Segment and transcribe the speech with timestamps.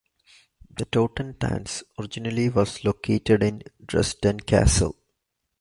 [0.75, 4.95] The Totentanz originally was located in Dresden Castle.